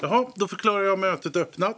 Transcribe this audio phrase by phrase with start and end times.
[0.00, 1.76] Jaha, då förklarar jag mötet öppnat.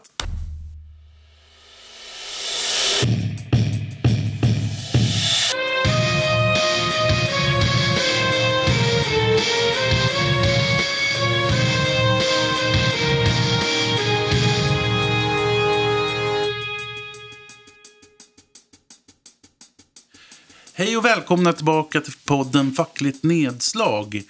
[20.75, 24.23] Hej och välkomna tillbaka till podden Fackligt nedslag.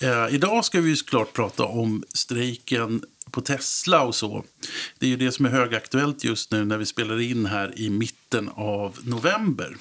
[0.00, 3.02] Eh, idag ska vi såklart prata om strejken
[3.32, 4.44] på Tesla och så.
[4.98, 7.90] Det är ju det som är högaktuellt just nu när vi spelar in här i
[7.90, 9.76] mitten av november.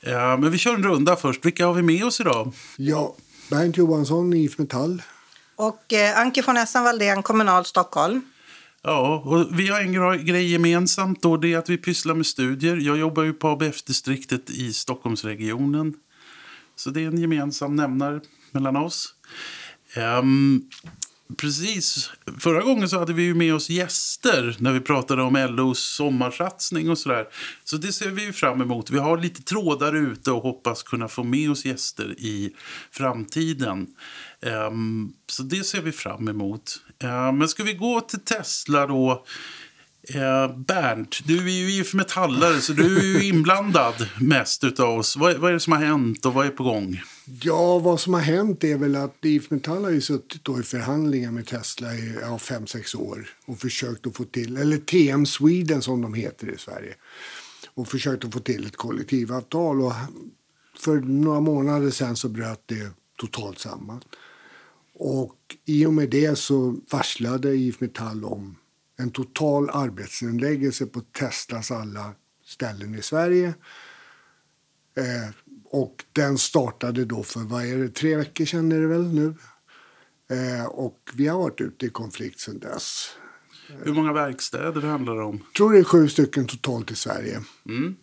[0.00, 1.46] Eh, men vi kör en runda först.
[1.46, 2.52] Vilka har vi med oss idag?
[2.76, 3.14] Ja,
[3.50, 5.02] Bernt Johansson, IF Metall.
[5.56, 8.22] Och eh, Anke von Essen Valdén, Kommunal Stockholm.
[8.82, 12.76] Ja, och vi har en grej gemensamt då, det är att vi pysslar med studier.
[12.76, 15.94] Jag jobbar ju på ABF-distriktet i Stockholmsregionen.
[16.76, 18.20] Så det är en gemensam nämnare
[18.50, 19.14] mellan oss.
[19.94, 20.62] Ehm,
[21.36, 22.10] precis.
[22.38, 26.90] Förra gången så hade vi ju med oss gäster när vi pratade om LOs sommarsatsning
[26.90, 27.26] och sådär.
[27.64, 28.90] Så det ser vi fram emot.
[28.90, 32.52] Vi har lite trådar ute och hoppas kunna få med oss gäster i
[32.90, 33.86] framtiden.
[34.42, 36.80] Ehm, så det ser vi fram emot.
[36.98, 39.24] Ehm, men ska vi gå till Tesla då?
[40.08, 45.16] Eh, Bernt, du är ju IF Metallare så du är ju inblandad mest utav oss.
[45.16, 47.02] Vad, vad är det som har hänt och vad är på gång?
[47.24, 50.62] Ja, vad som har hänt är väl att IF Metall har ju suttit då i
[50.62, 55.26] förhandlingar med Tesla i ja, fem, sex år och försökt att få till, eller TM
[55.26, 56.94] Sweden som de heter i Sverige,
[57.74, 59.82] och försökt att få till ett kollektivavtal.
[59.82, 59.92] Och
[60.78, 64.00] för några månader sedan så bröt det totalt samman.
[64.94, 68.56] Och i och med det så varslade IF Metall om
[68.98, 73.54] en total arbetsnedläggelse på Teslas alla ställen i Sverige.
[74.96, 75.34] Eh,
[75.72, 79.34] och den startade då för, vad är det, tre veckor sedan är det väl nu.
[80.30, 83.08] Eh, och vi har varit ute i konflikt sedan dess.
[83.84, 85.40] Hur många verkstäder handlar det om?
[85.46, 87.40] Jag tror det är sju stycken totalt i Sverige.
[87.68, 87.96] Mm.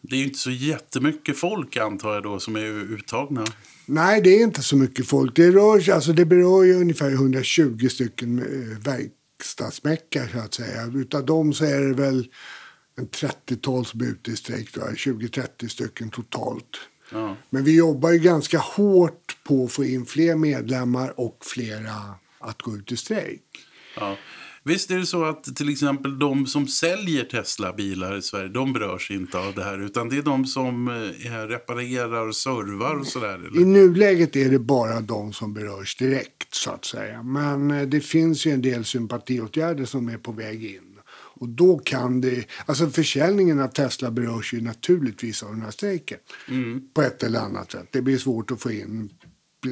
[0.00, 3.44] Det är ju inte så jättemycket folk antar jag då som är uttagna.
[3.86, 5.36] Nej, det är inte så mycket folk.
[5.36, 10.86] Det, rör, alltså det berör ju ungefär 120 stycken eh, verkstadsmäckar så att säga.
[10.94, 12.28] Utav dem så är det väl
[13.00, 14.74] en 30-tal som är ute i strejk.
[14.74, 16.80] då, 20-30 stycken totalt.
[17.12, 17.36] Ja.
[17.50, 22.62] Men vi jobbar ju ganska hårt på att få in fler medlemmar och flera att
[22.62, 23.42] gå ut i strejk.
[23.96, 24.16] Ja.
[24.64, 29.10] Visst är det så att till exempel de som säljer Tesla-bilar i Sverige, de berörs
[29.10, 29.84] inte av det här.
[29.84, 33.60] Utan det är de som eh, reparerar och servar och sådär.
[33.60, 37.22] I nuläget är det bara de som berörs direkt så att säga.
[37.22, 40.89] Men eh, det finns ju en del sympatiåtgärder som är på väg in.
[41.40, 46.18] Och då kan det, alltså försäljningen av Tesla berörs ju naturligtvis av den här strejken.
[46.94, 47.88] På ett eller annat sätt.
[47.90, 49.10] Det blir svårt att få in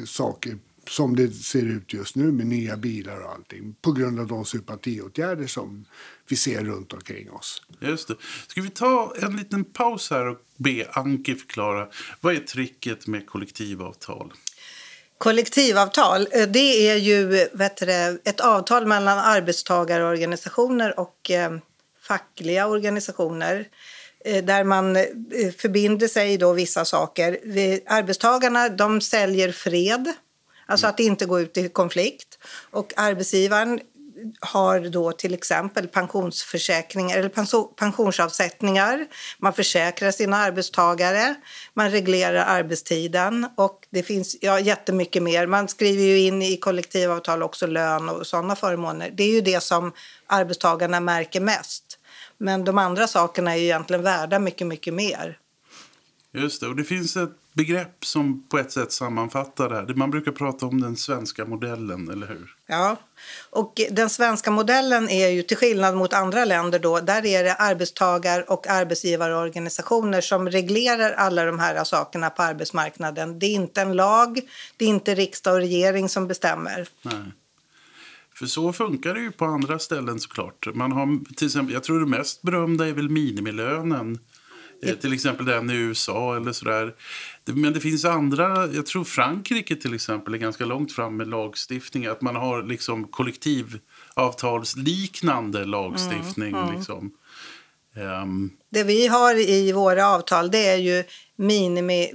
[0.05, 3.75] saker som det ser ut just nu med nya bilar och allting.
[3.81, 5.85] På grund av de sympatiåtgärder som
[6.29, 7.61] vi ser runt omkring oss.
[7.79, 8.15] Just det.
[8.47, 11.87] Ska vi ta en liten paus här och be Anki förklara.
[12.21, 14.33] Vad är tricket med kollektivavtal?
[15.19, 21.51] Kollektivavtal, eh, det är ju vet du, ett avtal mellan arbetstagarorganisationer och eh,
[22.01, 23.67] fackliga organisationer
[24.25, 24.95] eh, där man
[25.57, 27.39] förbinder sig då vissa saker.
[27.85, 30.13] Arbetstagarna de säljer fred,
[30.65, 32.39] alltså att inte gå ut i konflikt.
[32.71, 33.79] Och arbetsgivaren
[34.39, 37.29] har då till exempel pensionsförsäkringar eller
[37.75, 39.07] pensionsavsättningar.
[39.39, 41.35] Man försäkrar sina arbetstagare,
[41.73, 45.47] man reglerar arbetstiden och det finns ja, jättemycket mer.
[45.47, 49.09] Man skriver ju in i kollektivavtal också lön och sådana förmåner.
[49.13, 49.93] Det är ju det som
[50.27, 51.99] arbetstagarna märker mest.
[52.37, 55.37] Men de andra sakerna är ju egentligen värda mycket, mycket mer.
[56.33, 59.93] Just det, och det finns ett begrepp som på ett sätt sammanfattar det här.
[59.93, 62.55] Man brukar prata om den svenska modellen, eller hur?
[62.67, 62.97] Ja,
[63.49, 67.53] och den svenska modellen är ju till skillnad mot andra länder då, där är det
[67.53, 73.39] arbetstagar och arbetsgivarorganisationer som reglerar alla de här sakerna på arbetsmarknaden.
[73.39, 74.41] Det är inte en lag,
[74.77, 76.87] det är inte riksdag och regering som bestämmer.
[77.01, 77.23] Nej.
[78.35, 80.67] För så funkar det ju på andra ställen såklart.
[80.73, 84.19] Man har, till exempel, jag tror det mest berömda är väl minimilönen.
[84.83, 86.93] Eh, Till exempel den i USA eller sådär.
[87.45, 92.05] Men det finns andra, jag tror Frankrike till exempel är ganska långt fram med lagstiftning.
[92.05, 96.55] Att man har liksom kollektivavtalsliknande lagstiftning.
[96.75, 97.11] Liksom.
[97.95, 101.03] Ehm, Det vi har i våra avtal det är ju
[101.35, 102.11] minimi,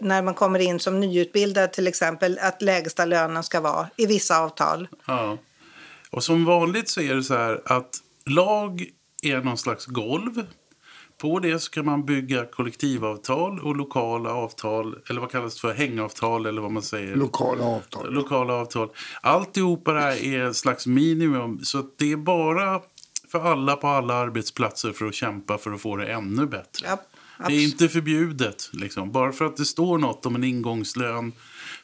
[0.00, 4.38] när man kommer in som nyutbildad till exempel, att lägsta lönen ska vara i vissa
[4.38, 4.88] avtal.
[5.06, 5.38] Ja.
[6.10, 7.96] Och som vanligt så är det så här att
[8.26, 8.86] lag
[9.22, 10.46] är någon slags golv.
[11.18, 15.74] På det så kan man bygga kollektivavtal och lokala avtal, eller vad kallas det för,
[15.74, 17.16] hängavtal eller vad man säger.
[17.16, 18.12] Lokala avtal.
[18.12, 18.88] Lokala avtal.
[19.20, 22.80] Alltihopa det här är slags minimum, så det är bara
[23.28, 26.86] för alla på alla arbetsplatser för att kämpa för att få det ännu bättre.
[26.86, 26.98] Ja,
[27.46, 28.70] det är inte förbjudet.
[28.72, 29.12] Liksom.
[29.12, 31.32] Bara för att det står något om en ingångslön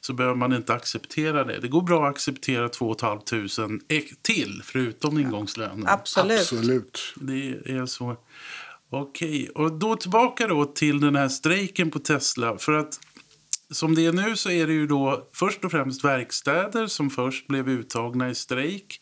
[0.01, 1.61] så behöver man inte acceptera det.
[1.61, 3.23] Det går bra att acceptera 2 500
[4.23, 5.87] till, förutom ingångslönen.
[5.89, 6.41] Absolut.
[6.41, 7.15] Absolut.
[7.17, 8.17] Det är så.
[9.01, 12.59] Okej, och då tillbaka då till den här strejken på Tesla.
[12.59, 12.99] För att
[13.71, 17.47] som det är nu så är det ju då först och främst verkstäder som först
[17.47, 19.01] blev uttagna i strejk.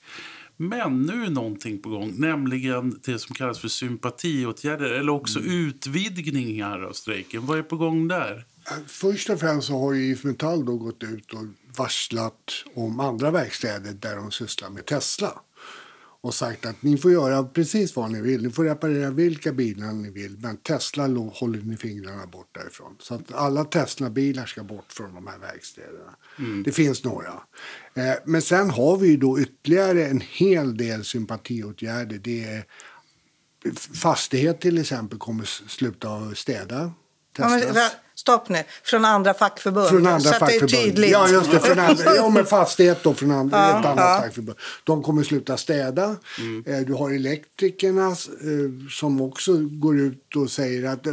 [0.57, 6.83] Men nu är någonting på gång, nämligen det som kallas för sympatiåtgärder eller också utvidgningar
[6.83, 7.47] av strejken.
[7.47, 8.47] Vad är på gång där?
[8.87, 11.45] Först och främst så har ju IF Metall då gått ut och
[11.77, 15.43] varslat om andra verkstäder där de sysslar med Tesla
[16.23, 18.43] och sagt att ni får göra precis vad ni vill.
[18.43, 22.97] Ni får reparera vilka bilar ni vill, men Tesla håller ni fingrarna bort därifrån.
[23.01, 26.15] Så att alla Tesla-bilar ska bort från de här verkstäderna.
[26.65, 27.33] Det finns några.
[27.95, 32.19] Eh, men sen har vi då ytterligare en hel del sympatiåtgärder.
[32.19, 32.65] Det är
[33.95, 36.93] fastighet till exempel kommer sluta städa.
[37.39, 37.75] Ja, Teslas.
[37.77, 38.59] va- stopp nu.
[38.85, 39.89] Från andra fackförbund.
[39.89, 40.85] Från andra så att det är fackförbund.
[40.85, 41.11] tydligt.
[41.11, 41.61] Ja, just det.
[41.61, 44.21] Från andra, ja, men fastighet då från andra, Ja, ett annat ja.
[44.23, 44.59] fackförbund.
[44.85, 46.17] De kommer sluta städa.
[46.67, 51.13] Eh, Du har elektrikerna eh, som också går ut och säger att eh,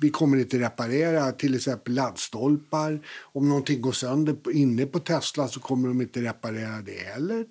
[0.00, 3.00] vi kommer inte reparera till exempel laddstolpar.
[3.22, 7.44] Om någonting går sönder inne på Tesla så kommer de inte reparera det heller.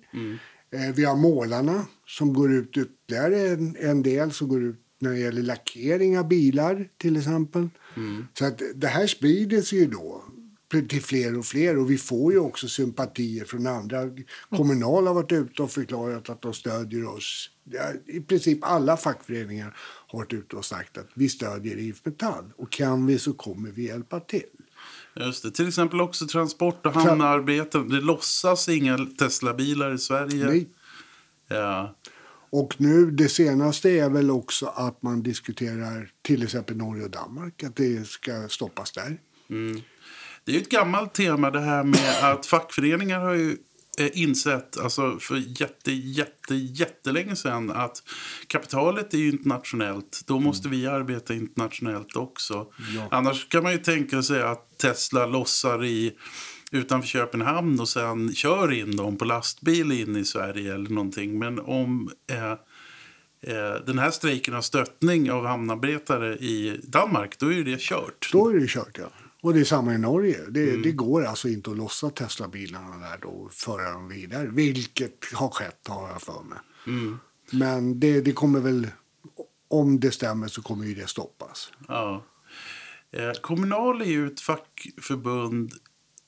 [0.72, 5.10] Eh, Vi har målarna som går ut ytterligare en, en del som går ut när
[5.10, 7.68] det gäller lackering av bilar till exempel.
[8.38, 10.24] Så att det här sprider sig ju då
[10.80, 14.02] till fler och fler och vi får ju också sympatier från andra.
[14.50, 17.50] Kommunal har varit ute och förklarat att de stödjer oss.
[18.06, 22.72] I princip alla fackföreningar har varit ute och sagt att vi stödjer IF Metall och
[22.72, 24.42] kan vi så kommer vi hjälpa till.
[25.16, 25.50] Just det.
[25.50, 27.88] Till exempel också transport och hamnarbeten.
[27.88, 30.46] Det låtsas inga Tesla-bilar i Sverige.
[30.46, 30.68] Nej.
[31.48, 31.96] Ja.
[32.52, 37.62] Och nu det senaste är väl också att man diskuterar till exempel Norge och Danmark,
[37.62, 39.18] att det ska stoppas där.
[40.44, 43.56] Det är ju ett gammalt tema det här med att fackföreningar har ju
[43.98, 48.02] eh, insett alltså för jätte, jätte, jättelänge sedan att
[48.46, 50.22] kapitalet är ju internationellt.
[50.26, 52.66] Då måste vi arbeta internationellt också.
[52.96, 53.08] Ja.
[53.10, 56.12] Annars kan man ju tänka sig att Tesla lossar i
[56.72, 61.38] utanför Köpenhamn och sen kör in dem på lastbil in i Sverige eller någonting.
[61.38, 62.52] Men om eh,
[63.40, 68.28] eh, den här strejken har stöttning av hamnarbetare i Danmark, då är det kört.
[68.32, 69.10] Då är det kört, ja.
[69.40, 70.38] Och det är samma i Norge.
[70.48, 74.46] Det, det går alltså inte att lossa Tesla-bilarna där då och föra dem vidare.
[74.46, 76.58] Vilket har skett, har jag för mig.
[77.50, 78.88] Men det, det kommer väl,
[79.68, 81.72] om det stämmer så kommer ju det stoppas.
[81.88, 82.24] Ja.
[83.12, 85.72] Eh, Kommunal är ju ett fackförbund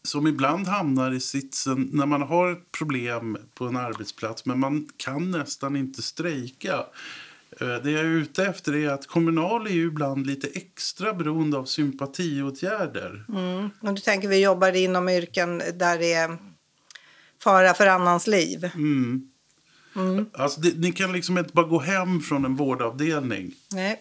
[0.04, 4.88] som ibland hamnar i sitsen när man har ett problem på en arbetsplats men man
[4.96, 6.74] kan nästan inte strejka.
[7.60, 11.58] Eh, Det jag är ute efter är att Kommunal är ju ibland lite extra beroende
[11.58, 13.24] av sympatiåtgärder.
[13.28, 13.70] Mm.
[13.80, 16.38] Och du tänker vi jobbar inom yrken där det är
[17.42, 18.70] fara för annans liv.
[18.74, 19.30] Mm.
[20.32, 23.54] Alltså det, ni kan liksom inte bara gå hem från en vårdavdelning.
[23.72, 24.00] Nej,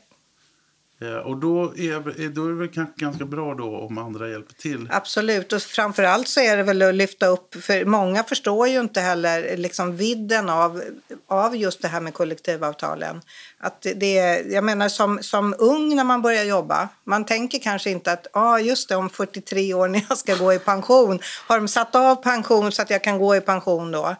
[1.03, 4.53] Eh, och då är, då är det väl kanske ganska bra då om andra hjälper
[4.53, 4.87] till.
[4.91, 5.53] absolut.
[5.53, 9.57] Och framförallt så är det väl att lyfta upp, för många förstår ju inte heller
[9.57, 10.81] liksom vidden av,
[11.27, 13.21] av just det här med kollektivavtalen.
[13.57, 17.89] Att det är, jag menar som, som ung när man börjar jobba, man tänker kanske
[17.89, 21.57] inte att ah, just det, om 43 år när jag ska gå i pension, har
[21.57, 24.15] de satt av pension så att jag kan gå i pension då?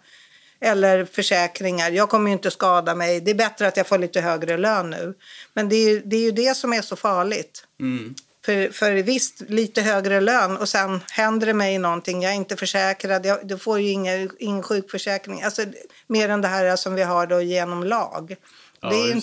[0.63, 1.91] Eller försäkringar.
[1.91, 3.22] Jag kommer ju inte skada mig.
[3.22, 5.13] Det är bättre att jag får lite högre lön nu.
[5.53, 7.63] Men det är ju det, är ju det som är så farligt.
[7.79, 8.15] Mm.
[8.46, 12.24] För, för visst, lite högre lön och sen händer det mig någonting.
[12.24, 13.25] Jag är inte försäkrad.
[13.25, 15.41] Jag, du får ju ingen, ingen sjukförsäkring.
[15.41, 15.65] Alltså,
[16.08, 18.36] mer än det här som vi har då genom lag.
[18.82, 19.22] Ja, det är, det.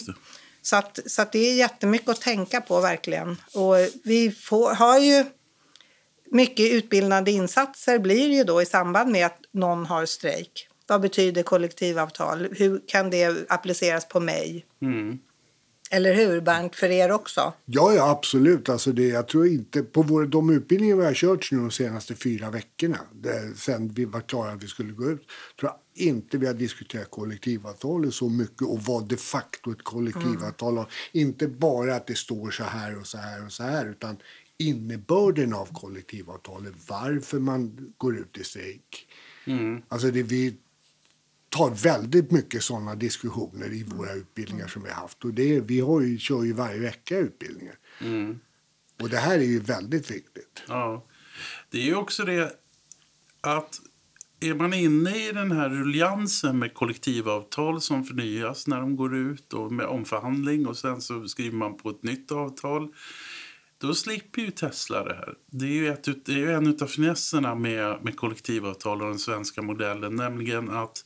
[0.62, 3.36] Så, att, så att det är jättemycket att tänka på verkligen.
[3.54, 5.24] Och vi får, har ju
[6.30, 10.69] mycket utbildande insatser blir ju då i samband med att någon har strejk.
[10.90, 12.48] Vad betyder kollektivavtal?
[12.52, 14.66] Hur kan det appliceras på mig?
[14.82, 15.18] Mm.
[15.90, 17.52] Eller hur, Bernt, för er också?
[17.64, 18.68] Ja, ja absolut.
[18.68, 22.14] Alltså det, jag tror inte, på vår, de utbildningar vi har kört nu de senaste
[22.14, 25.22] fyra veckorna, det, sen vi var klara att vi skulle gå ut,
[25.60, 30.76] tror jag inte vi har diskuterat kollektivavtalet så mycket och vad de facto ett kollektivavtal
[30.76, 30.92] har.
[31.12, 34.16] Inte bara att det står så här och så här och så här, utan
[34.58, 39.06] innebörden av kollektivavtalet, varför man går ut i strejk.
[39.46, 39.82] Mm.
[39.88, 40.56] Alltså det vi
[41.50, 45.24] tar väldigt mycket sådana diskussioner i våra utbildningar som vi har haft.
[45.24, 47.74] Och det, vi har ju, kör ju varje vecka utbildningar.
[49.02, 50.62] Och det här är ju väldigt viktigt.
[50.68, 51.06] Ja.
[51.70, 52.52] Det är ju också det
[53.40, 53.80] att
[54.40, 59.52] är man inne i den här ruljansen med kollektivavtal som förnyas när de går ut
[59.52, 62.88] och med omförhandling och sen så skriver man på ett nytt avtal
[63.80, 65.34] då slipper ju Tesla det här.
[65.50, 69.18] Det är ju, ett, det är ju en av finesserna med, med kollektivavtal och den
[69.18, 71.04] svenska modellen, nämligen att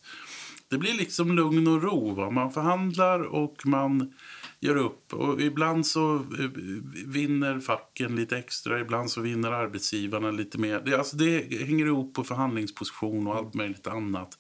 [0.69, 2.15] det blir liksom lugn och ro.
[2.15, 2.31] Va?
[2.31, 4.13] Man förhandlar och man
[4.61, 5.15] gör upp.
[5.15, 6.51] Och ibland så eh,
[7.07, 10.83] vinner facken lite extra, ibland så vinner arbetsgivarna lite mer.
[10.85, 14.39] Det, alltså det hänger ihop på förhandlingsposition och allt möjligt annat.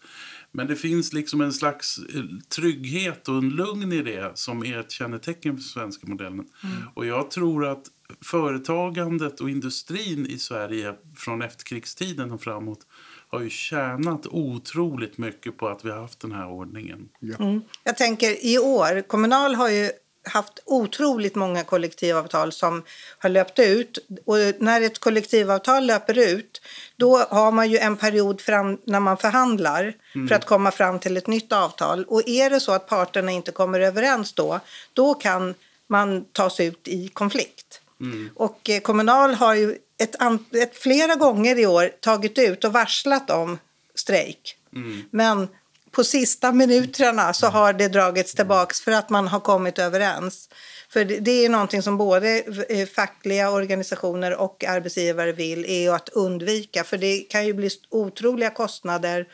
[0.56, 4.78] Men det finns liksom en slags eh, trygghet och en lugn i det som är
[4.78, 6.46] ett kännetecken för svenska modellen.
[6.94, 7.84] Och jag tror att
[8.25, 12.87] företagandet och industrin i Sverige från efterkrigstiden och framåt
[13.28, 17.08] har ju tjänat otroligt mycket på att vi har haft den här ordningen.
[17.20, 17.61] Ja.
[17.84, 19.90] Jag tänker i år, Kommunal har ju
[20.25, 22.83] haft otroligt många kollektivavtal som
[23.19, 23.99] har löpt ut.
[24.25, 26.61] Och när ett kollektivavtal löper ut
[26.97, 29.95] då har man ju en period fram när man förhandlar
[30.28, 32.04] för att komma fram till ett nytt avtal.
[32.04, 34.61] Och är det så att parterna inte kommer överens då,
[34.93, 35.54] då kan
[35.87, 37.81] man tas ut i konflikt.
[38.35, 40.16] Och eh, Kommunal har ju ett,
[40.54, 43.59] ett, flera gånger i år tagit ut och varslat om
[43.95, 44.57] strejk.
[45.11, 45.49] Men
[45.94, 50.48] på sista minuterna så har det dragits tillbaks för att man har kommit överens.
[50.88, 56.08] För det, det är någonting som både eh, fackliga organisationer och arbetsgivare vill är att
[56.08, 56.84] undvika.
[56.84, 59.26] För det kan ju bli otroliga kostnader.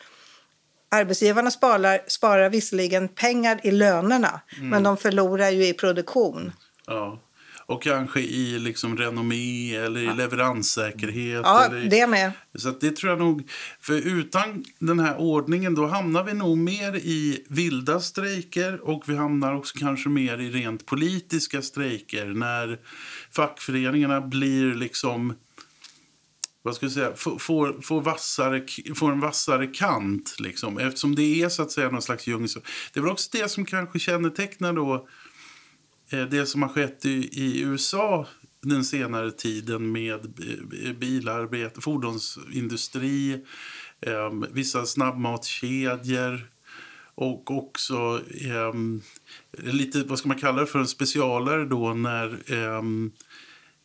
[0.91, 6.51] Arbetsgivarna sparar, sparar visserligen pengar i lönerna men de förlorar ju i produktion.
[6.87, 7.19] Ja.
[7.65, 11.41] Och kanske i liksom renommé eller i leveranssäkerhet.
[11.43, 11.87] Ja, eller i...
[11.89, 12.31] det med.
[12.55, 13.49] Så det tror jag nog...
[13.79, 19.15] För utan den här ordningen då hamnar vi nog mer i vilda strejker och vi
[19.15, 22.79] hamnar också kanske mer i rent politiska strejker när
[23.31, 25.33] fackföreningarna blir liksom
[26.63, 28.65] vad ska jag säga, får, får, vassare,
[28.95, 30.35] får en vassare kant.
[30.39, 32.49] Liksom, eftersom det är så att säga någon slags djungel.
[32.93, 35.07] Det är väl också det som kanske kännetecknar då
[36.11, 38.27] det som har skett i, i USA
[38.61, 40.25] den senare tiden med
[40.85, 43.45] eh, bilarbete, fordonsindustri,
[44.01, 46.47] eh, vissa snabbmatskedjor
[47.15, 48.73] och också eh,
[49.63, 52.83] lite, vad ska man kalla det för, en specialare då när eh,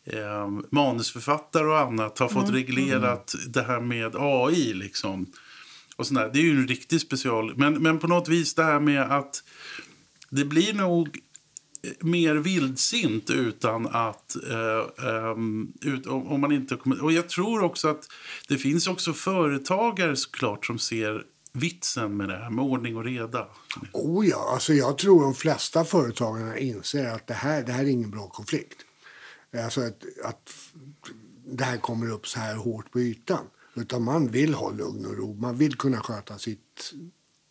[0.05, 4.75] eh, manusförfattare och annat har fått reglerat det här med AI.
[4.75, 5.27] Liksom.
[5.97, 6.31] Och sådär.
[6.33, 7.57] Det är ju en riktig special.
[7.57, 9.43] Men, men på något vis det här med att
[10.31, 11.19] det blir nog
[12.01, 14.37] mer vildsint utan att...
[14.51, 18.09] Eh, um, ut, om, om man inte kommer, och jag tror också att
[18.49, 23.49] det finns också företagare såklart som ser vitsen med det här med ordning och reda.
[23.93, 27.89] Oh ja, alltså jag tror de flesta företagarna inser att det här, det här är
[27.89, 28.79] ingen bra konflikt.
[29.65, 30.53] Alltså att, att
[31.45, 33.47] det här kommer upp så här hårt på ytan.
[33.75, 35.35] Utan man vill ha lugn och ro.
[35.35, 36.95] Man vill kunna sköta sitt,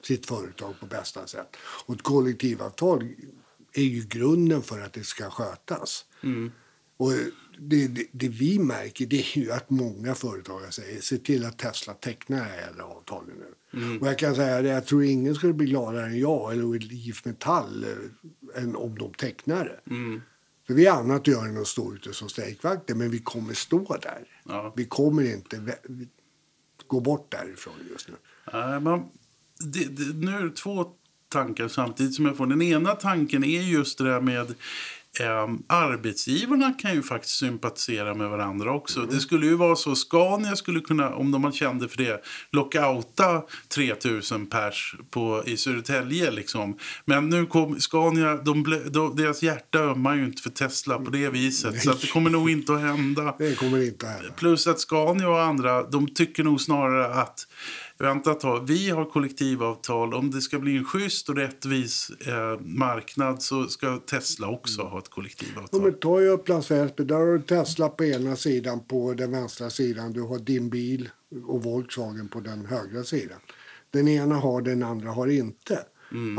[0.04, 1.56] sitt företag på bästa sätt.
[1.86, 3.10] Och ett kollektivavtal
[3.75, 6.05] är ju grunden för att det ska skötas.
[6.98, 7.12] Och
[7.60, 11.58] det, det, det vi märker det är ju att många företagare säger se till att
[11.58, 13.55] Tesla tecknar det här avtalet nu.
[14.00, 17.25] Och jag kan säga det, jag tror ingen skulle bli gladare än jag eller IF
[17.25, 19.79] Metall eh, än om de tecknar det.
[20.67, 23.53] För vi har annat att göra än att stå ute som strejkvakter, men vi kommer
[23.53, 24.24] stå där.
[24.46, 24.74] Ja.
[24.75, 25.77] Vi kommer inte
[26.88, 28.15] gå bort därifrån just nu.
[28.53, 29.10] Nej, man,
[29.60, 30.91] det, det, nu är det två
[31.36, 32.48] tankar samtidigt som jag får.
[32.48, 34.50] Den ena tanken är just det där med
[35.20, 39.01] eh, arbetsgivarna kan ju faktiskt sympatisera med varandra också.
[39.01, 44.46] Det skulle ju vara så, Scania skulle kunna, om de kände för det, lockouta 3000
[44.46, 46.77] pers på, i Södertälje liksom.
[47.06, 51.30] Men nu kom Scania, de, de, deras hjärta ömmar ju inte för Tesla på det
[51.30, 51.84] viset.
[51.84, 53.36] Så att det kommer nog inte att hända.
[53.38, 54.34] Det kommer inte att hända.
[54.36, 57.48] Plus att Scania och andra, de tycker nog snarare att
[57.98, 60.14] Vänta ett tag, vi har kollektivavtal.
[60.14, 65.00] Om det ska bli en schysst och rättvis eh, marknad så ska Tesla också ha
[65.00, 65.70] ett kollektivavtal.
[65.72, 67.04] Ja, men ta ju Upplands Väsby.
[67.04, 70.14] Där har du Tesla på ena sidan, på den vänstra sidan.
[70.14, 71.10] Du har din bil
[71.46, 73.40] och Volkswagen på den högra sidan.
[73.90, 75.86] Den ena har, den andra har inte.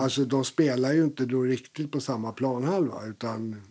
[0.00, 3.62] Alltså de spelar ju inte då riktigt på samma planhalva utan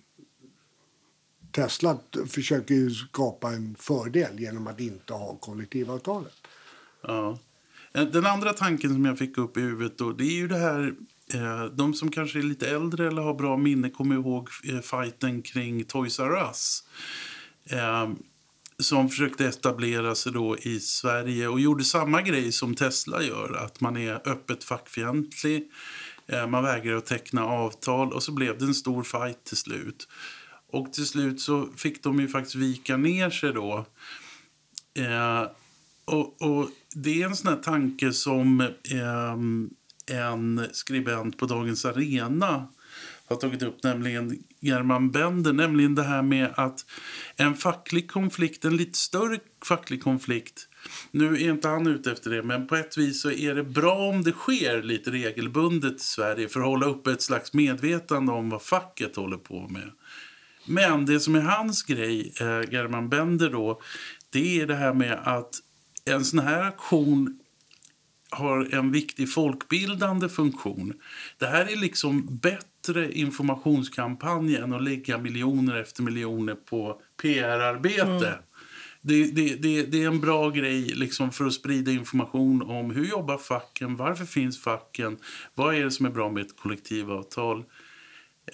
[1.52, 6.34] Tesla försöker ju skapa en fördel genom att inte ha kollektivavtalet.
[7.02, 7.40] Ja.
[7.96, 10.58] Eh, den andra tanken som jag fick upp i huvudet då, det är ju det
[10.58, 10.94] här
[11.34, 15.42] eh, de som kanske är lite äldre eller har bra minne kommer ihåg eh, fighten
[15.42, 16.84] kring Toys R Us.
[18.80, 23.64] Som försökte etablera sig då i Sverige och gjorde samma grej som Tesla gör.
[23.66, 25.72] Att man är öppet fackfientlig,
[26.50, 30.08] man vägrar att teckna avtal och så blev det en stor fight till slut.
[30.72, 33.86] Och till slut så fick de ju faktiskt vika ner sig då.
[36.06, 39.36] Och, och, det är en sån här tanke som eh,
[40.18, 42.68] en skribent på Dagens Arena
[43.28, 46.86] har tagit upp, nämligen German Bender, nämligen det här med att
[47.36, 50.68] en facklig konflikt, en lite större facklig konflikt,
[51.12, 54.10] nu är inte han ute efter det, men på ett vis så är det bra
[54.10, 58.50] om det sker lite regelbundet i Sverige för att hålla uppe ett slags medvetande om
[58.50, 59.92] vad facket håller på med.
[60.68, 63.82] Men det som är hans grej, eh, German Bender då,
[64.30, 65.60] det är det här med att
[66.06, 67.40] en sån här aktion
[68.30, 70.94] har en viktig folkbildande funktion.
[71.38, 78.28] Det här är liksom bättre informationskampanj än att lägga miljoner efter miljoner på PR-arbete.
[78.28, 78.40] Mm.
[79.02, 83.06] Det, det, det, det, är en bra grej liksom för att sprida information om hur
[83.06, 85.18] jobbar facken, varför finns facken,
[85.56, 87.64] vad är det som är bra med ett kollektivavtal.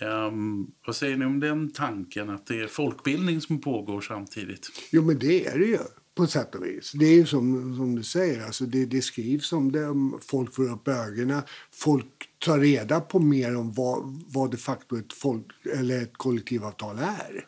[0.02, 4.70] Um, vad säger ni om den tanken, att det är folkbildning som pågår samtidigt?
[4.92, 5.78] Jo, men det är det ju
[6.16, 6.92] på sätt och vis.
[6.92, 9.88] Det är ju som, som du säger, alltså det, det skrivs om det,
[10.28, 11.42] folk får upp ögonen,
[11.74, 12.08] folk
[12.40, 17.46] tar reda på mer om vad, vad de facto ett, folk, eller ett kollektivavtal är.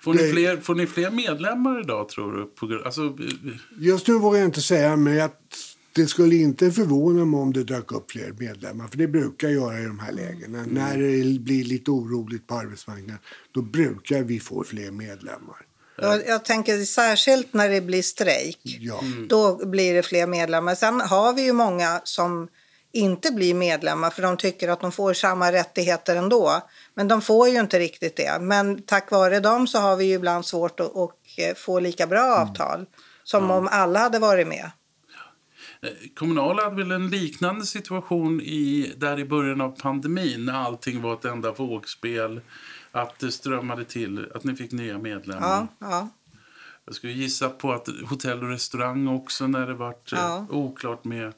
[0.00, 2.44] Får ni, fler, får ni fler medlemmar idag, tror du?
[2.46, 3.18] På, alltså...
[3.78, 5.30] Just nu vågar jag inte säga, men jag,
[5.92, 8.88] det skulle inte förvåna mig om det dök upp fler medlemmar.
[8.88, 10.58] För det brukar göra i de här lägena.
[10.58, 10.70] Mm.
[10.70, 13.18] När det blir lite oroligt på arbetsmarknaden,
[13.52, 15.66] då brukar vi få fler medlemmar.
[15.96, 18.60] Jag, jag tänker särskilt när det blir strejk.
[18.62, 18.98] Ja.
[19.00, 19.28] Mm.
[19.28, 20.74] Då blir det fler medlemmar.
[20.74, 22.48] Sen har vi ju många som
[22.92, 26.62] inte blir medlemmar för de tycker att de får samma rättigheter ändå.
[26.94, 28.38] Men de får ju inte riktigt det.
[28.40, 32.06] Men tack vare dem så har vi ju ibland svårt att, att eh, få lika
[32.06, 32.48] bra mm.
[32.48, 32.86] avtal mm.
[33.24, 33.56] som mm.
[33.56, 34.70] om alla hade varit med.
[35.82, 41.02] Eh, Kommunal hade väl en liknande situation i, där i början av pandemin när allting
[41.02, 42.40] var ett enda vågspel
[42.96, 45.48] att det strömmade till, att ni fick nya medlemmar.
[45.48, 46.08] Ja, ja.
[46.84, 50.46] Jag skulle gissa på att hotell och restaurang också när det vart eh, ja.
[50.50, 51.32] oklart med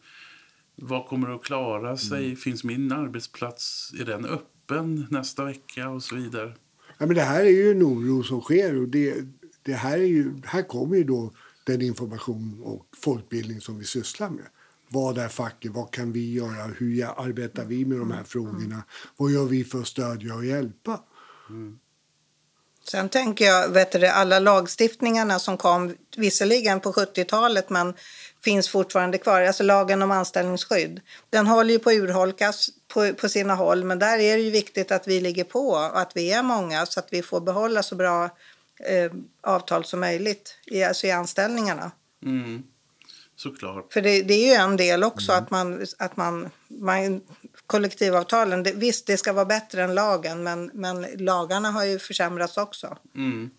[0.77, 2.25] vad kommer att klara sig.
[2.25, 2.37] Mm.
[2.37, 6.55] Finns min arbetsplats, är den öppen nästa vecka och så vidare.
[6.99, 9.15] Ja, men det här är ju en oro som sker och det,
[9.63, 11.33] det här, är ju, här kommer ju då
[11.65, 14.47] den information och folkbildning som vi sysslar med.
[14.89, 15.73] Vad är facket?
[15.73, 16.67] Vad kan vi göra?
[16.67, 18.83] Hur arbetar vi med de här frågorna?
[19.17, 21.01] Vad gör vi för att stödja och hjälpa?
[22.91, 27.95] Sen tänker jag, vet du, alla lagstiftningarna som kom, visserligen på 70-talet, men
[28.45, 29.43] finns fortfarande kvar.
[29.43, 31.01] Alltså lagen om anställningsskydd.
[31.31, 34.51] Den håller ju på att urholkas på, på sina håll, men där är det ju
[34.51, 37.83] viktigt att vi ligger på och att vi är många så att vi får behålla
[37.83, 38.25] så bra
[38.81, 41.91] eh, avtal som möjligt i, alltså i anställningarna.
[42.25, 42.63] Mm.
[43.39, 43.93] Såklart.
[43.93, 45.45] För det, det, är ju en del också mm.
[45.45, 47.21] att, man, att man, man
[47.67, 52.57] kollektivavtalen, det, visst det ska vara bättre än lagen men, men lagarna har ju försämrats
[52.57, 52.97] också.
[53.15, 53.51] Mm.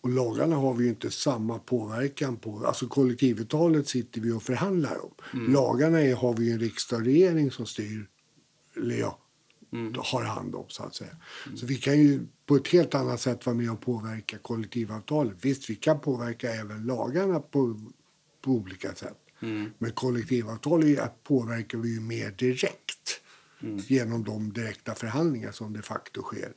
[0.00, 2.66] Och lagarna har vi ju inte samma påverkan på.
[2.66, 5.14] Alltså kollektivavtalet sitter vi och förhandlar om.
[5.32, 5.52] Mm.
[5.52, 8.06] Lagarna är, har vi en riksdag och regering som styr,
[8.76, 9.18] eller ja,
[9.72, 9.94] mm.
[9.98, 11.16] har hand om så att säga.
[11.46, 11.58] Mm.
[11.58, 15.36] Så vi kan ju på ett helt annat sätt vara med och påverka kollektivavtalet.
[15.40, 17.80] Visst, vi kan påverka även lagarna på,
[18.46, 19.18] på olika sätt.
[19.40, 19.70] Mm.
[19.78, 23.20] Men kollektivavtal påverkar vi ju mer direkt
[23.62, 23.78] mm.
[23.78, 26.52] genom de direkta förhandlingar som de facto sker.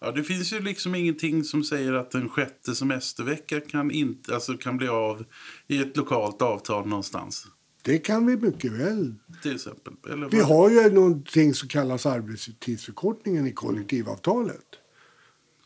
[0.00, 4.56] Ja, det finns ju liksom ingenting som säger att en sjätte semestervecka kan, inte, alltså
[4.56, 5.24] kan bli av
[5.66, 7.46] i ett lokalt avtal någonstans.
[7.82, 9.14] Det kan vi mycket väl.
[9.42, 9.92] Till exempel.
[10.10, 14.66] Eller vi har ju någonting som kallas arbetstidsförkortningen i kollektivavtalet.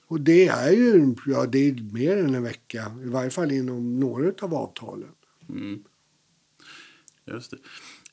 [0.07, 4.01] Och det är ju ja, det är mer än en vecka, i varje fall inom
[4.01, 5.09] några av avtalen.
[5.53, 5.85] Mm.
[7.27, 7.57] Just det.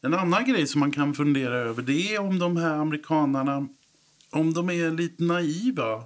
[0.01, 3.67] En annan grej som man kan fundera över det är om de här amerikanarna
[4.29, 6.03] om de är lite naiva.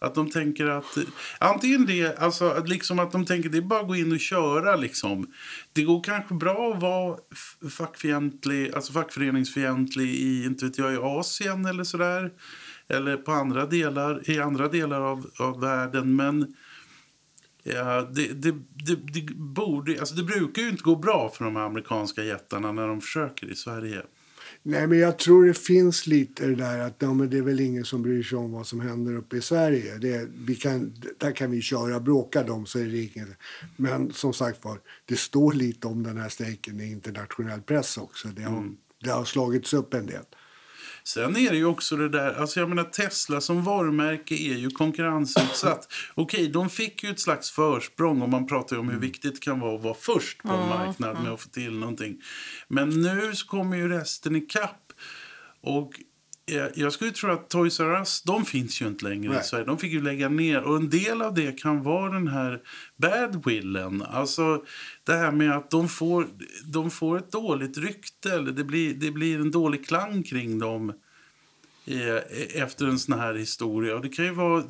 [0.00, 0.98] Att de tänker att...
[1.40, 4.20] Antingen det, alltså liksom att de tänker att det är bara att gå in och
[4.20, 4.76] köra.
[4.76, 5.32] Liksom.
[5.72, 7.18] Det går kanske bra att vara
[7.70, 12.30] fackfientlig, alltså fackföreningsfientlig i, inte vet jag, i Asien eller sådär.
[12.88, 16.16] Eller på andra delar, i andra delar av, av världen.
[16.16, 16.54] Men
[17.62, 18.52] Ja, det, det,
[18.86, 22.88] det, det, borde, alltså det brukar ju inte gå bra för de amerikanska jättarna när
[22.88, 24.02] de försöker i Sverige.
[24.62, 27.84] Nej, men jag tror det finns lite det där att ja, det är väl ingen
[27.84, 29.98] som bryr sig om vad som händer uppe i Sverige.
[29.98, 33.28] Det, vi kan, där kan vi köra, bråka dem så är det inget.
[33.76, 38.28] Men som sagt var, det står lite om den här strejken i internationell press också.
[38.28, 38.76] Det har, mm.
[39.04, 40.24] det har slagits upp en del.
[41.08, 44.70] Sen är det ju också det där, alltså jag menar Tesla som varumärke är ju
[44.70, 45.92] konkurrensutsatt.
[46.14, 49.40] Okej, de fick ju ett slags försprång om man pratar ju om hur viktigt det
[49.40, 52.20] kan vara att vara först på en marknad med att få till någonting.
[52.68, 54.92] Men nu så kommer ju resten i kapp.
[55.60, 56.00] Och
[56.74, 59.40] jag skulle tro att Toys R Us, de finns ju inte längre Nej.
[59.40, 59.64] i Sverige.
[59.64, 60.62] De fick ju lägga ner.
[60.62, 62.60] Och en del av det kan vara den här
[62.96, 64.02] badwillen.
[64.02, 64.64] Alltså
[65.04, 66.26] det här med att de får,
[66.64, 68.32] de får ett dåligt rykte.
[68.32, 70.92] Eller det blir, det blir en dålig klang kring dem
[71.88, 73.94] eh, efter en sån här historia.
[73.96, 74.64] Och det kan ju vara,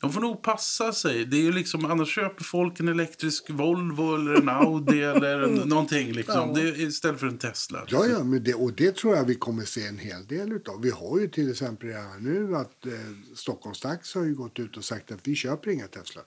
[0.00, 1.24] de får nog passa sig.
[1.24, 5.54] Det är ju liksom, annars köper folk en elektrisk Volvo eller en Audi eller en,
[5.54, 6.12] någonting.
[6.12, 6.54] Liksom.
[6.54, 7.84] Det, istället för en Tesla.
[7.88, 10.82] Ja, ja men det, och det tror jag vi kommer se en hel del utav.
[10.82, 12.92] Vi har ju till exempel redan nu att eh,
[13.34, 16.20] Stockholms Tax har ju gått ut och sagt att vi köper inga Tesla.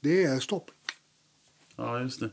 [0.00, 0.70] Det är stopp.
[1.80, 2.30] Ja, just det.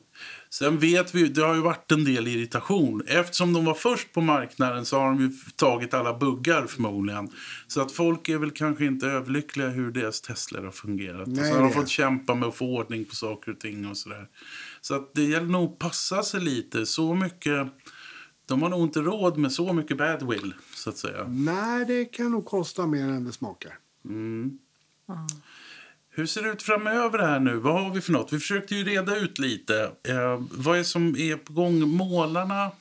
[0.49, 3.03] Sen vet vi, det har ju varit en del irritation.
[3.07, 7.29] Eftersom de var först på marknaden så har de ju tagit alla buggar förmodligen.
[7.67, 11.27] Så att folk är väl kanske inte överlyckliga hur deras Tesla har fungerat.
[11.27, 13.88] Nej, och så har de fått kämpa med att få ordning på saker och ting
[13.88, 14.27] och sådär.
[14.81, 16.86] Så att det gäller nog att passa sig lite.
[16.86, 17.67] Så mycket,
[18.45, 21.27] de har nog inte råd med så mycket badwill, så att säga.
[21.27, 23.73] Nej, det kan nog kosta mer än det smakar.
[24.05, 24.60] Mm.
[26.17, 27.58] Hur ser det ut framöver här nu?
[27.58, 28.34] Vad har vi för något?
[28.34, 29.91] Vi försökte ju reda ut lite.
[30.03, 31.80] Eh, vad är som är på gång?
[31.89, 32.71] Målarna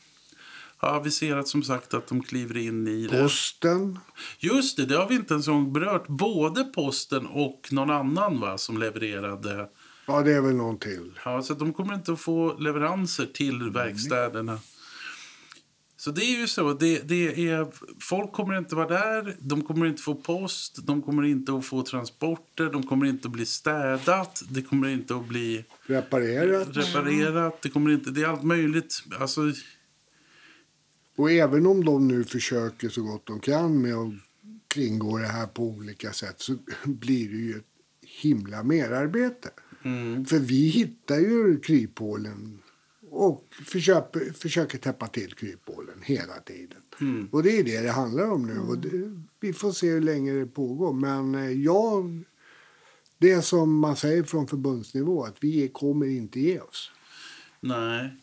[0.76, 3.22] har aviserat som sagt att de kliver in i det.
[3.22, 3.98] Posten.
[4.38, 6.06] Just det, det har vi inte ens berört.
[6.08, 9.68] Både posten och någon annan va, som levererade.
[10.06, 11.12] Ja, det är väl någon till.
[11.24, 14.58] Ja, så de kommer inte att få leveranser till verkstäderna.
[16.06, 16.72] Så det är ju så.
[16.72, 17.66] Det, det är,
[18.00, 21.82] folk kommer inte vara där, de kommer inte få post, de kommer inte att få
[21.82, 26.68] transporter, de kommer inte att bli städat, det kommer inte att bli Reparerat.
[26.76, 29.02] reparerat, det kommer inte, det är allt möjligt.
[29.20, 29.40] Alltså,
[31.16, 34.12] Och även om de nu försöker så gott de kan med att
[34.68, 37.66] kringgå det här på olika sätt så blir det ju ett
[38.22, 39.50] himla merarbete.
[40.28, 42.58] För vi hittar ju kryphålen
[43.16, 46.78] och försöker, försöker täppa till kryphålen hela tiden.
[47.32, 48.58] Och det är det det handlar om nu.
[48.58, 50.92] Och det, vi får se hur länge det pågår.
[50.92, 52.24] Men eh, jag,
[53.18, 56.90] det som man säger från förbundsnivå att vi kommer inte ge oss.
[57.60, 58.22] Nej.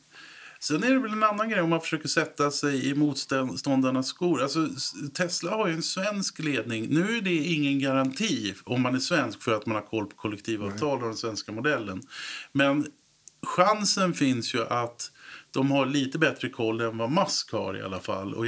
[0.59, 4.41] Sen är det väl en annan grej om man försöker sätta sig i motståndarnas skor.
[4.41, 4.69] Alltså,
[5.13, 6.87] Tesla har ju en svensk ledning.
[6.89, 10.15] Nu är det ingen garanti om man är svensk för att man har koll på
[10.15, 12.01] kollektivavtal och den svenska modellen.
[12.51, 12.85] Men
[13.43, 15.11] chansen finns ju att
[15.53, 18.33] de har lite bättre koll än vad Musk har i alla fall.
[18.33, 18.45] Och,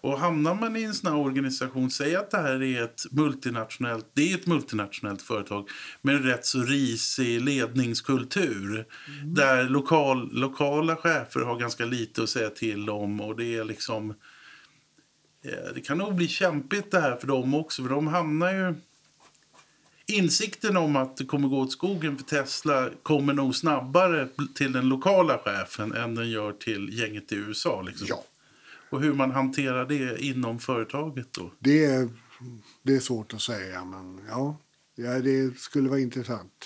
[0.00, 4.06] och hamnar man i en sån här organisation, säg att det här är ett multinationellt,
[4.14, 5.68] det är ett multinationellt företag
[6.02, 8.86] med en rätt så risig ledningskultur.
[9.24, 14.10] Där lokal, lokala chefer har ganska lite att säga till om och det är liksom
[15.44, 18.74] eh, det kan nog bli kämpigt det här för dem också för de hamnar ju
[20.06, 24.88] Insikten om att det kommer gå åt skogen för Tesla kommer nog snabbare till den
[24.88, 27.82] lokala chefen än den gör till gänget i USA.
[27.82, 28.06] Liksom.
[28.10, 28.24] Ja,
[28.90, 31.50] Och hur man hanterar det inom företaget då.
[31.58, 32.08] det är,
[32.82, 33.84] det är svårt att säga.
[33.84, 34.56] Men ja,
[34.94, 36.64] ja, det skulle vara intressant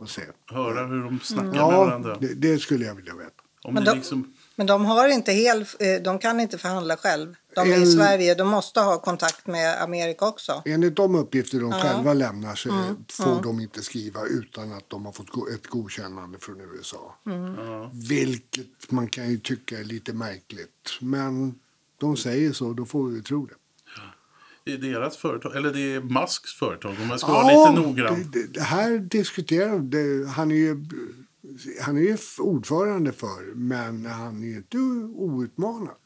[0.00, 0.22] att se.
[0.46, 2.18] Höra hur de snackar med Ja, varandra.
[2.20, 3.30] det, det skulle jag vilja veta.
[3.62, 7.34] Om Men de- liksom, Men de har inte hel, eh, de kan inte förhandla själv.
[7.54, 10.62] De är i En- Sverige, de måste ha kontakt med Amerika också.
[10.64, 15.04] Enligt de uppgifter de själva lämnar så Mm, får de inte skriva utan att de
[15.06, 17.14] har fått ett godkännande från USA.
[17.26, 17.54] Mm.
[17.54, 17.90] ja.
[18.08, 20.98] Vilket man kan ju tycka är lite märkligt.
[21.00, 21.54] Men
[22.00, 23.54] de säger så, då får vi tro det.
[24.64, 28.30] Det är deras företag, eller det är Musks företag om jag ska vara lite noggrann.
[28.32, 30.84] Det, det, det här diskuterar det, han är ju
[31.80, 35.96] han är ju ordförande för, men han är ju inte outmanad.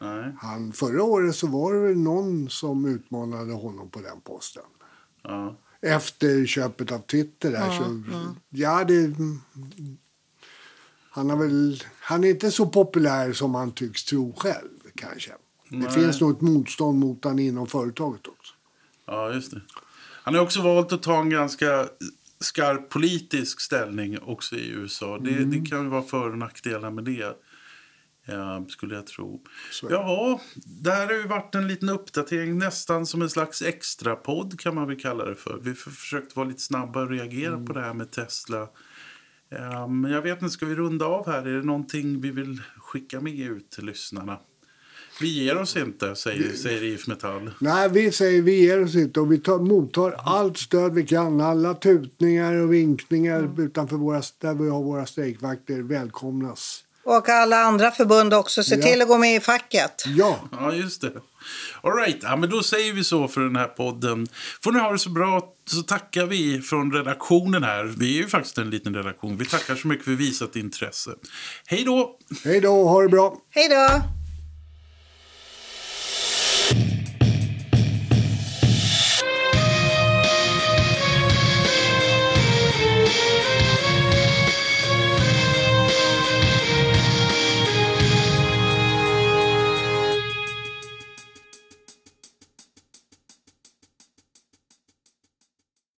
[0.00, 4.62] Nej, Han, förra året så var det väl någon som utmanade honom på den posten.
[5.22, 5.56] ja.
[5.82, 8.02] Efter köpet av Twitter där så...
[8.50, 9.14] Ja, det...
[11.10, 15.32] Han, har väl, han är inte så populär som han tycks tro själv, kanske.
[15.68, 15.90] Det Nej.
[15.90, 18.54] finns nog ett motstånd mot han inom företaget också.
[19.06, 19.60] ja, just det.
[20.22, 21.88] Han har också valt att ta en ganska
[22.40, 25.18] skarp politisk ställning också i USA.
[25.18, 25.50] Det, Mm.
[25.50, 27.36] det kan ju vara för och nackdelar med det.
[28.26, 29.42] Ja, skulle jag tro.
[29.82, 29.88] Är
[30.82, 30.90] det.
[30.90, 34.88] Här har ju varit en liten uppdatering, nästan som en slags extra podd kan man
[34.88, 35.58] väl kalla det för.
[35.62, 37.66] Vi har försökt vara lite snabba och reagera Mm.
[37.66, 38.68] på det här med Tesla.
[39.48, 41.46] Ja, Men jag vet inte, ska vi runda av här?
[41.46, 44.38] Är det någonting vi vill skicka med ut till lyssnarna?
[45.20, 47.50] Vi ger oss inte, säger, säger IF Metall.
[47.58, 51.40] Nej, vi säger vi ger oss inte och vi tar, mottar allt stöd vi kan.
[51.40, 56.84] Alla tutningar och vinkningar utanför våra, där vi har våra strejkvakter välkomnas.
[57.04, 58.62] Och alla andra förbund också.
[58.62, 58.82] Se Ja.
[58.82, 60.04] till att gå med i facket.
[60.06, 61.12] Ja, Ja, just det.
[61.82, 64.26] All right, ja, men då säger vi så för den här podden.
[64.64, 67.84] Får ni ha det så bra så tackar vi från redaktionen här.
[67.84, 69.36] Vi är ju faktiskt en liten redaktion.
[69.36, 71.10] Vi tackar så mycket för visat intresse.
[71.66, 72.16] Hej då!
[72.44, 73.36] hej då, ha det bra.
[73.50, 74.00] Hej då!
[76.72, 76.99] you